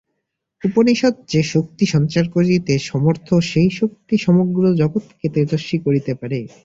উপনিষদ 0.63 1.13
যে 1.27 1.41
শক্তি 1.45 1.85
সঞ্চার 1.85 2.25
করিতে 2.29 2.73
সমর্থ, 2.89 3.27
সেই 3.43 3.69
শক্তি 3.71 4.15
সমগ্র 4.17 4.63
জগৎকে 4.73 5.27
তেজস্বী 5.29 5.77
করিতে 5.77 6.11
পারে। 6.15 6.39